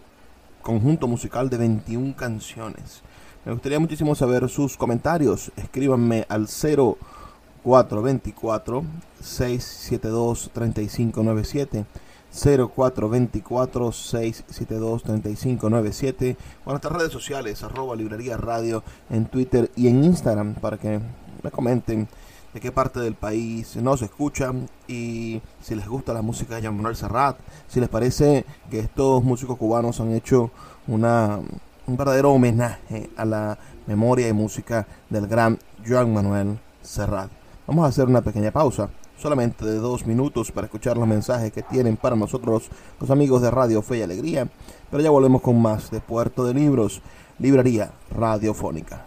conjunto 0.61 1.07
musical 1.07 1.49
de 1.49 1.57
21 1.57 2.15
canciones. 2.15 3.01
Me 3.43 3.51
gustaría 3.51 3.79
muchísimo 3.79 4.15
saber 4.15 4.47
sus 4.47 4.77
comentarios. 4.77 5.51
Escríbanme 5.57 6.25
al 6.29 6.47
0424 6.47 8.84
672 9.19 10.51
3597 10.53 11.86
0424 12.34 13.91
672 13.91 15.03
3597 15.03 16.38
o 16.65 16.69
en 16.69 16.73
nuestras 16.73 16.93
redes 16.93 17.11
sociales 17.11 17.63
arroba 17.63 17.95
librería 17.95 18.38
radio 18.38 18.84
en 19.09 19.25
Twitter 19.25 19.69
y 19.75 19.88
en 19.88 20.03
Instagram 20.03 20.55
para 20.55 20.77
que 20.77 20.99
me 21.43 21.51
comenten 21.51 22.07
de 22.53 22.59
qué 22.59 22.71
parte 22.71 22.99
del 22.99 23.15
país 23.15 23.75
nos 23.77 24.01
escuchan 24.01 24.69
y 24.88 25.41
si 25.61 25.75
les 25.75 25.88
gusta 25.88 26.13
la 26.13 26.21
música 26.21 26.55
de 26.55 26.63
Jean 26.63 26.75
Manuel 26.75 26.95
Serrat, 26.95 27.38
si 27.67 27.79
les 27.79 27.89
parece 27.89 28.45
que 28.69 28.79
estos 28.79 29.23
músicos 29.23 29.57
cubanos 29.57 29.99
han 29.99 30.11
hecho 30.13 30.51
una, 30.88 31.39
un 31.88 31.97
verdadero 31.97 32.32
homenaje 32.32 33.09
a 33.15 33.25
la 33.25 33.57
memoria 33.88 34.27
y 34.27 34.34
música 34.34 34.86
del 35.09 35.27
gran 35.27 35.59
Joan 35.88 36.13
Manuel 36.13 36.59
Serrat. 36.82 37.32
Vamos 37.67 37.86
a 37.86 37.88
hacer 37.88 38.07
una 38.07 38.21
pequeña 38.21 38.51
pausa, 38.51 38.89
solamente 39.22 39.63
de 39.65 39.76
dos 39.76 40.05
minutos 40.05 40.51
para 40.51 40.65
escuchar 40.65 40.97
los 40.97 41.07
mensajes 41.07 41.51
que 41.51 41.61
tienen 41.61 41.95
para 41.95 42.15
nosotros 42.15 42.69
los 42.99 43.09
amigos 43.11 43.41
de 43.41 43.51
Radio 43.51 43.82
Fe 43.82 43.99
y 43.99 44.01
Alegría, 44.01 44.49
pero 44.89 45.03
ya 45.03 45.09
volvemos 45.09 45.41
con 45.41 45.61
más 45.61 45.91
de 45.91 46.01
Puerto 46.01 46.43
de 46.43 46.53
Libros, 46.53 47.01
Librería 47.39 47.91
Radiofónica. 48.15 49.05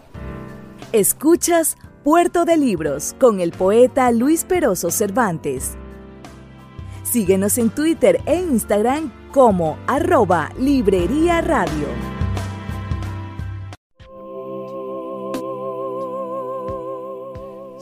Escuchas 0.91 1.77
Puerto 2.03 2.45
de 2.45 2.57
Libros 2.57 3.15
con 3.19 3.39
el 3.39 3.51
poeta 3.51 4.11
Luis 4.11 4.43
Peroso 4.43 4.91
Cervantes. 4.91 5.73
Síguenos 7.03 7.57
en 7.57 7.69
Twitter 7.69 8.21
e 8.25 8.35
Instagram 8.35 9.11
como 9.31 9.77
arroba 9.87 10.51
Librería 10.57 11.41
Radio. 11.41 12.14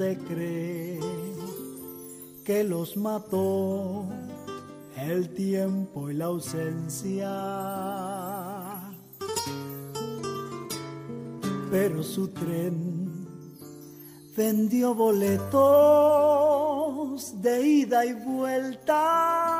Se 0.00 0.16
cree 0.16 0.98
que 2.42 2.64
los 2.64 2.96
mató 2.96 4.06
el 4.96 5.28
tiempo 5.34 6.08
y 6.08 6.14
la 6.14 6.24
ausencia. 6.24 7.28
Pero 11.70 12.02
su 12.02 12.28
tren 12.28 13.10
vendió 14.34 14.94
boletos 14.94 15.58
de 17.42 17.62
ida 17.62 18.06
y 18.06 18.14
vuelta. 18.14 19.50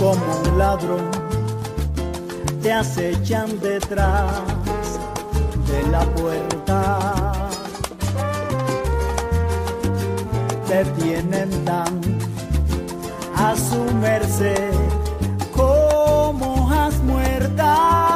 Como 0.00 0.40
un 0.48 0.58
ladrón 0.58 1.10
te 2.62 2.72
acechan 2.72 3.60
detrás 3.60 4.32
de 5.68 5.90
la 5.90 6.00
puerta. 6.14 7.12
Te 10.66 10.84
tienen 11.02 11.50
tan 11.66 12.00
a 13.36 13.54
su 13.54 13.94
merced 13.96 14.72
como 15.54 16.64
hojas 16.64 16.94
muertas. 17.02 18.09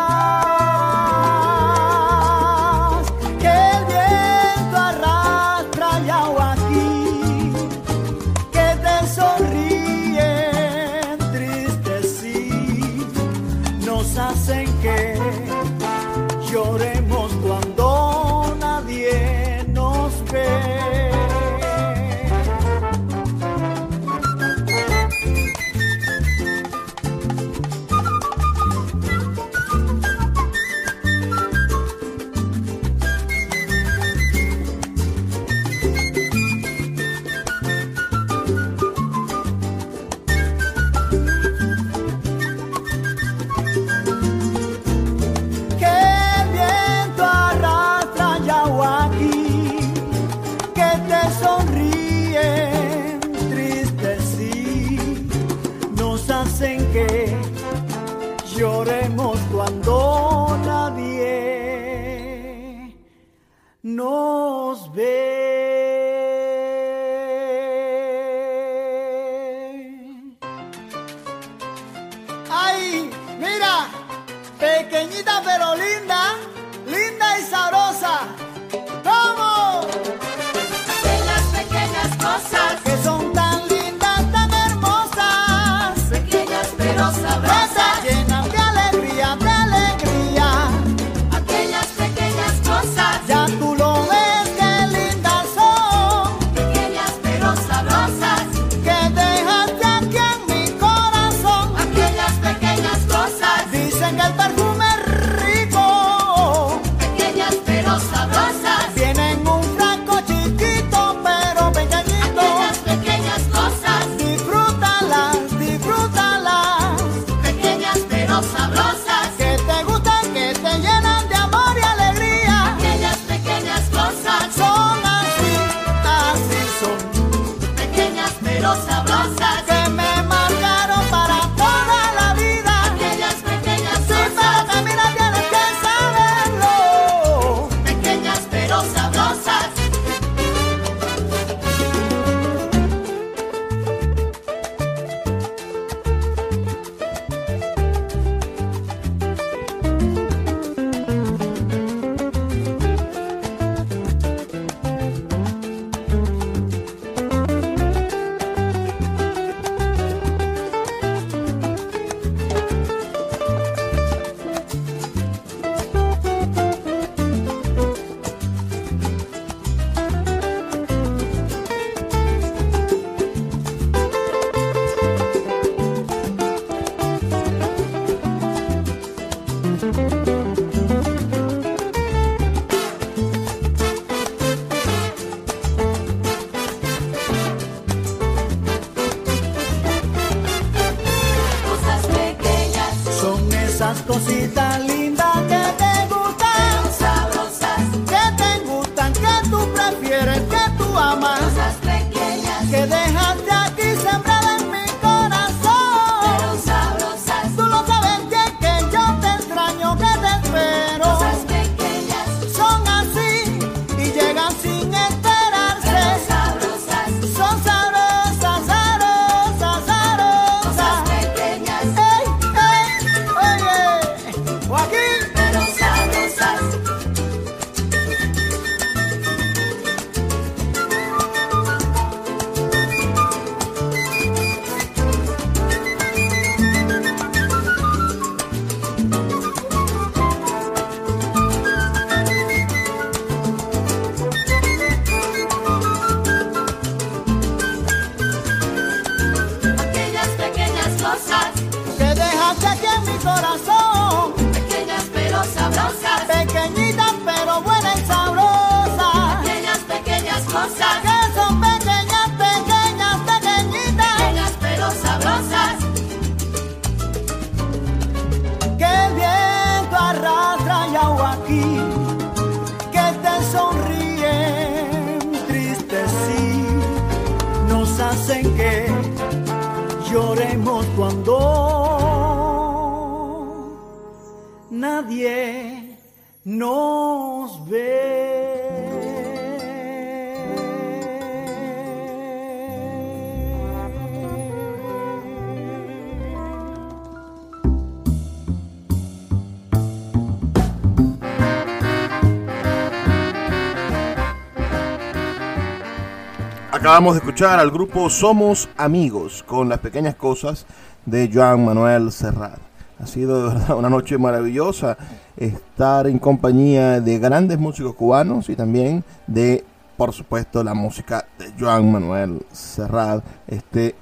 Acabamos 306.85 307.15
de 307.15 307.21
escuchar 307.21 307.59
al 307.59 307.71
grupo 307.71 308.11
Somos 308.11 308.69
Amigos 308.77 309.43
con 309.43 309.71
las 309.71 309.79
pequeñas 309.79 310.17
cosas 310.17 310.67
de 311.07 311.31
Joan 311.33 311.65
Manuel 311.65 312.13
Serrat. 312.13 312.59
Ha 313.01 313.07
sido 313.07 313.41
de 313.41 313.55
verdad 313.55 313.79
una 313.79 313.89
noche 313.89 314.19
maravillosa 314.19 314.99
estar 315.39 316.07
en 316.07 316.19
compañía 316.19 317.01
de 317.01 317.19
grandes 317.19 317.59
músicos 317.59 317.95
cubanos 317.95 318.51
y 318.51 318.55
también 318.55 319.03
de, 319.27 319.65
por 319.97 320.13
supuesto, 320.13 320.63
la 320.63 320.75
música 320.75 321.27
de 321.39 321.55
Joan 321.59 321.91
Manuel 321.91 322.45
Serrat, 322.53 323.25
este 323.47 323.95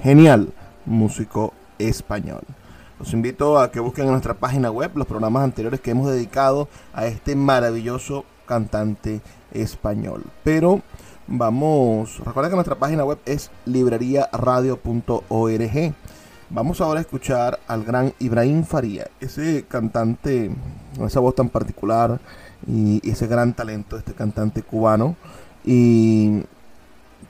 genial 0.00 0.52
músico 0.86 1.52
español. 1.80 2.42
Los 3.00 3.12
invito 3.12 3.58
a 3.58 3.72
que 3.72 3.80
busquen 3.80 4.04
en 4.04 4.12
nuestra 4.12 4.34
página 4.34 4.70
web 4.70 4.92
los 4.94 5.08
programas 5.08 5.42
anteriores 5.42 5.80
que 5.80 5.90
hemos 5.90 6.08
dedicado 6.08 6.68
a 6.94 7.06
este 7.06 7.34
maravilloso 7.34 8.24
cantante 8.46 9.20
español. 9.52 10.22
Pero 10.44 10.80
vamos, 11.30 12.20
recuerda 12.24 12.50
que 12.50 12.56
nuestra 12.56 12.74
página 12.74 13.04
web 13.04 13.18
es 13.24 13.50
libreriaradio.org. 13.64 15.94
Vamos 16.50 16.80
ahora 16.80 16.98
a 16.98 17.02
escuchar 17.02 17.60
al 17.68 17.84
gran 17.84 18.12
Ibrahim 18.18 18.64
Faría, 18.64 19.06
ese 19.20 19.64
cantante 19.68 20.50
con 20.96 21.06
esa 21.06 21.20
voz 21.20 21.36
tan 21.36 21.48
particular 21.48 22.20
y, 22.66 23.08
ese 23.08 23.28
gran 23.28 23.54
talento, 23.54 23.96
este 23.96 24.14
cantante 24.14 24.62
cubano, 24.62 25.14
y 25.64 26.42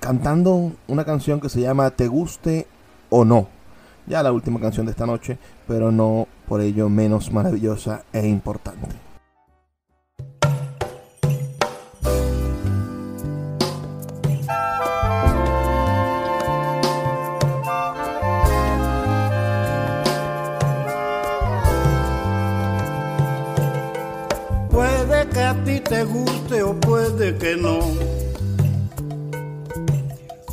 cantando 0.01 0.73
una 0.89 1.05
canción 1.05 1.41
que 1.41 1.51
se 1.51 1.61
llama 1.61 1.91
Te 1.91 2.09
guste 2.09 2.67
o 3.11 3.27
no. 3.27 3.49
Ya 4.07 4.23
la 4.23 4.33
última 4.33 4.59
canción 4.59 4.87
de 4.87 4.93
esta 4.93 5.05
noche, 5.05 5.37
pero 5.69 5.93
no 5.93 6.27
por 6.49 6.63
ello 6.63 6.89
menos 6.89 7.31
maravillosa 7.31 8.05
e 8.15 8.27
importante. 8.27 9.10
Te 25.91 26.05
guste 26.05 26.63
o 26.63 26.73
puede 26.79 27.37
que 27.37 27.57
no. 27.57 27.81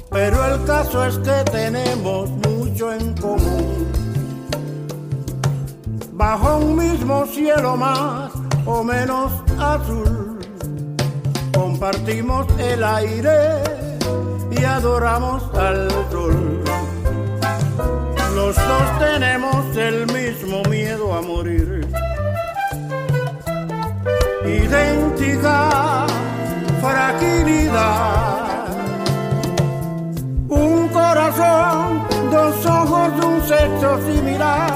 Pero 0.09 0.45
el 0.45 0.65
caso 0.65 1.05
es 1.05 1.19
que 1.19 1.51
tenemos 1.51 2.31
mucho 2.47 2.91
en 2.91 3.13
común. 3.13 3.87
Bajo 6.13 6.57
un 6.57 6.75
mismo 6.75 7.27
cielo 7.27 7.77
más 7.77 8.31
o 8.65 8.83
menos 8.83 9.31
azul, 9.59 10.39
compartimos 11.53 12.47
el 12.57 12.83
aire 12.83 13.61
y 14.49 14.63
adoramos 14.63 15.43
al 15.53 15.91
sol. 16.11 16.63
Los 18.33 18.55
dos 18.55 18.99
tenemos 18.99 19.77
el 19.77 20.07
mismo 20.07 20.63
miedo 20.63 21.13
a 21.13 21.21
morir. 21.21 21.86
Idéntica 24.47 26.05
fragilidad. 26.81 28.47
Un 30.47 30.87
corazón, 30.87 32.07
dos 32.31 32.65
ojos, 32.65 33.25
un 33.25 33.41
sexo 33.45 33.99
similar 34.05 34.71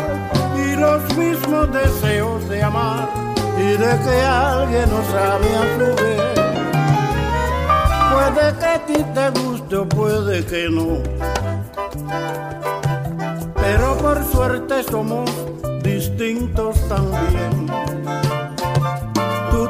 y 0.57 0.75
los 0.75 1.17
mismos 1.17 1.71
deseos 1.71 2.49
de 2.49 2.61
amar 2.61 3.07
y 3.57 3.77
de 3.77 3.99
que 4.03 4.21
alguien 4.21 4.89
nos 4.89 5.07
ame 5.07 5.51
a 5.55 5.65
su 5.77 6.03
vez. 6.03 6.31
Puede 8.11 8.57
que 8.59 8.65
a 8.65 8.85
ti 8.85 9.05
te 9.13 9.29
guste 9.39 9.75
o 9.77 9.87
puede 9.87 10.45
que 10.45 10.69
no. 10.69 11.01
Pero 13.55 13.97
por 13.97 14.23
suerte 14.25 14.83
somos 14.83 15.29
distintos 15.81 16.75
también. 16.89 17.71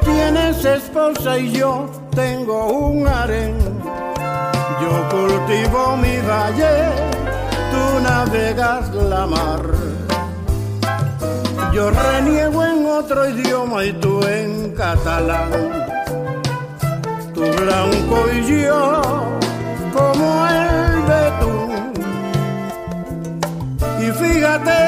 Tú 0.01 0.11
tienes 0.11 0.65
esposa 0.65 1.37
y 1.37 1.51
yo 1.51 1.89
tengo 2.15 2.67
un 2.67 3.07
harén. 3.07 3.57
Yo 4.81 5.09
cultivo 5.09 5.97
mi 5.97 6.17
valle, 6.27 6.89
tú 7.71 7.99
navegas 8.01 8.93
la 8.95 9.25
mar. 9.27 9.61
Yo 11.73 11.89
reniego 11.89 12.65
en 12.65 12.85
otro 12.85 13.29
idioma 13.29 13.85
y 13.85 13.93
tú 13.93 14.21
en 14.23 14.71
catalán 14.71 15.91
tu 17.33 17.41
blanco 17.41 18.17
y 18.33 18.65
yo 18.65 19.01
como 19.93 20.47
el 20.47 20.90
fíjate, 24.21 24.79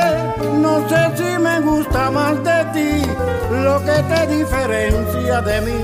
no 0.62 0.88
sé 0.90 1.02
si 1.18 1.40
me 1.40 1.60
gusta 1.62 2.12
más 2.12 2.36
de 2.44 2.60
ti 2.74 3.02
lo 3.52 3.80
que 3.84 3.98
te 4.10 4.28
diferencia 4.28 5.42
de 5.42 5.62
mí 5.62 5.82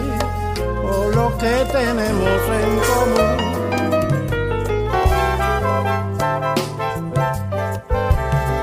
o 0.83 1.09
lo 1.09 1.37
que 1.37 1.55
tenemos 1.71 2.41
en 2.61 2.71
común. 2.87 3.37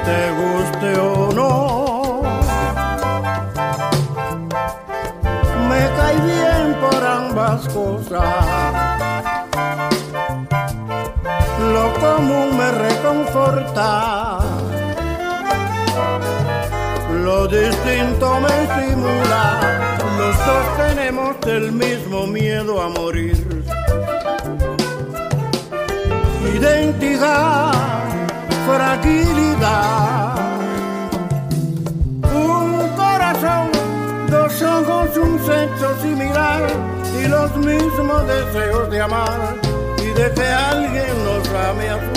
Te 0.06 0.20
guste 0.40 0.90
o 1.00 1.32
no, 1.32 2.22
me 5.68 5.82
cae 5.96 6.18
bien 6.30 6.64
por 6.80 7.04
ambas 7.04 7.68
cosas. 7.68 8.86
Lo 11.74 11.92
común 11.94 12.56
me 12.56 12.70
reconforta, 12.70 14.15
lo 17.26 17.48
distinto 17.48 18.40
me 18.40 18.54
estimula. 18.62 19.44
Los 20.16 20.36
dos 20.46 20.66
tenemos 20.76 21.34
el 21.46 21.72
mismo 21.72 22.24
miedo 22.28 22.80
a 22.80 22.88
morir. 22.88 23.36
Identidad, 26.56 27.72
fragilidad. 28.68 30.36
Un 32.32 32.88
corazón, 33.02 33.66
dos 34.30 34.62
ojos, 34.62 35.16
un 35.16 35.34
sexo 35.44 35.88
similar 36.02 36.62
y 37.20 37.26
los 37.26 37.56
mismos 37.56 38.20
deseos 38.34 38.88
de 38.88 39.00
amar 39.00 39.56
y 39.98 40.08
de 40.18 40.26
que 40.32 40.46
alguien 40.46 41.14
nos 41.24 41.44
ame 41.48 41.88
a 41.90 42.15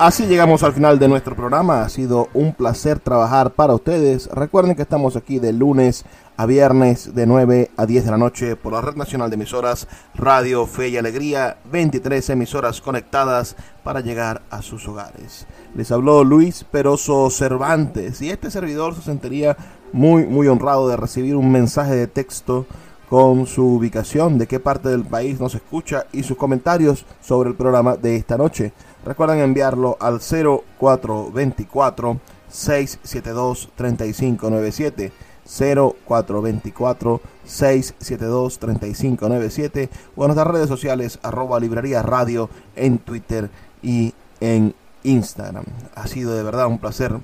Así 0.00 0.24
llegamos 0.24 0.62
al 0.62 0.72
final 0.72 0.98
de 0.98 1.08
nuestro 1.08 1.36
programa. 1.36 1.82
Ha 1.82 1.90
sido 1.90 2.30
un 2.32 2.54
placer 2.54 3.00
trabajar 3.00 3.50
para 3.50 3.74
ustedes. 3.74 4.30
Recuerden 4.32 4.74
que 4.74 4.80
estamos 4.80 5.14
aquí 5.14 5.38
de 5.38 5.52
lunes 5.52 6.06
a 6.38 6.46
viernes 6.46 7.14
de 7.14 7.26
9 7.26 7.70
a 7.76 7.84
10 7.84 8.06
de 8.06 8.10
la 8.10 8.16
noche 8.16 8.56
por 8.56 8.72
la 8.72 8.80
Red 8.80 8.94
Nacional 8.94 9.28
de 9.28 9.34
Emisoras 9.34 9.88
Radio 10.14 10.66
Fe 10.66 10.88
y 10.88 10.96
Alegría. 10.96 11.58
23 11.70 12.30
emisoras 12.30 12.80
conectadas 12.80 13.56
para 13.84 14.00
llegar 14.00 14.40
a 14.48 14.62
sus 14.62 14.88
hogares. 14.88 15.46
Les 15.74 15.92
habló 15.92 16.24
Luis 16.24 16.64
Peroso 16.64 17.28
Cervantes 17.28 18.22
y 18.22 18.30
este 18.30 18.50
servidor 18.50 18.94
se 18.94 19.02
sentiría 19.02 19.54
muy, 19.92 20.24
muy 20.24 20.48
honrado 20.48 20.88
de 20.88 20.96
recibir 20.96 21.36
un 21.36 21.52
mensaje 21.52 21.94
de 21.94 22.06
texto 22.06 22.64
con 23.10 23.46
su 23.46 23.66
ubicación, 23.66 24.38
de 24.38 24.46
qué 24.46 24.60
parte 24.60 24.88
del 24.88 25.04
país 25.04 25.40
nos 25.40 25.56
escucha 25.56 26.06
y 26.12 26.22
sus 26.22 26.36
comentarios 26.36 27.04
sobre 27.20 27.50
el 27.50 27.56
programa 27.56 27.96
de 27.96 28.14
esta 28.14 28.38
noche. 28.38 28.72
Recuerden 29.04 29.40
enviarlo 29.40 29.96
al 30.00 30.20
0424 30.20 32.20
672 32.48 33.68
3597 33.74 35.12
0424 35.46 37.20
672 37.44 38.58
3597 38.58 39.90
o 40.16 40.22
en 40.22 40.28
nuestras 40.28 40.46
redes 40.46 40.68
sociales 40.68 41.18
arroba 41.22 41.58
librería 41.58 42.02
radio 42.02 42.50
en 42.76 42.98
Twitter 42.98 43.50
y 43.82 44.14
en 44.40 44.74
Instagram. 45.02 45.64
Ha 45.94 46.06
sido 46.06 46.34
de 46.34 46.42
verdad 46.42 46.66
un 46.66 46.78
placer 46.78 47.18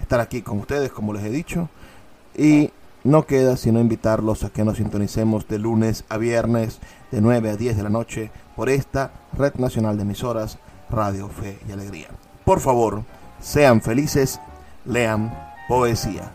estar 0.00 0.20
aquí 0.20 0.42
con 0.42 0.58
ustedes, 0.58 0.92
como 0.92 1.14
les 1.14 1.24
he 1.24 1.30
dicho. 1.30 1.68
Y 2.36 2.70
no 3.02 3.26
queda 3.26 3.56
sino 3.56 3.80
invitarlos 3.80 4.44
a 4.44 4.50
que 4.50 4.64
nos 4.64 4.78
sintonicemos 4.78 5.48
de 5.48 5.58
lunes 5.58 6.04
a 6.08 6.16
viernes 6.16 6.78
de 7.10 7.20
9 7.20 7.50
a 7.50 7.56
10 7.56 7.76
de 7.76 7.82
la 7.82 7.90
noche 7.90 8.30
por 8.56 8.68
esta 8.68 9.12
Red 9.36 9.54
Nacional 9.54 9.96
de 9.96 10.02
Emisoras 10.02 10.58
Radio 10.94 11.28
Fe 11.28 11.58
y 11.68 11.72
Alegría. 11.72 12.08
Por 12.44 12.60
favor, 12.60 13.02
sean 13.40 13.82
felices, 13.82 14.40
lean 14.84 15.36
poesía. 15.68 16.30